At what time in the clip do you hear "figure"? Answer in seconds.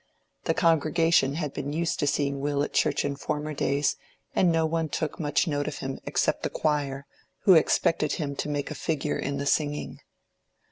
8.73-9.19